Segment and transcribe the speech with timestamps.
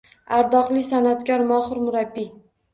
[0.37, 2.29] Ardoqli san’atkor, mohir murabbiy